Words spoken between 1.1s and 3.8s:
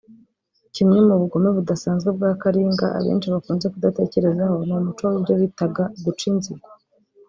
bugome budasanzwe bwa kalinga abenshi bakunze